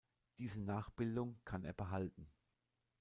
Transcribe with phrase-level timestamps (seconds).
[0.39, 2.27] Diese Nachbildung kann er behalten.